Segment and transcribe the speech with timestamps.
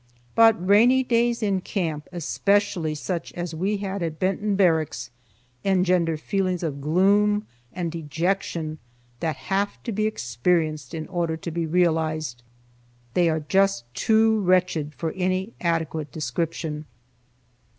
[0.33, 5.11] But rainy days in camp, especially such as we had at Benton Barracks,
[5.63, 8.79] engender feelings of gloom and dejection
[9.19, 12.41] that have to be experienced in order to be realized.
[13.13, 16.85] They are just too wretched for any adequate description.